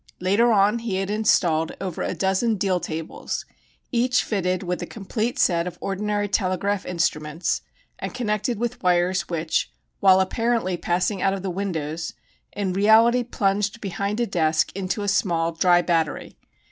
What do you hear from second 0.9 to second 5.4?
had installed over a dozen deal tables, each fitted with a complete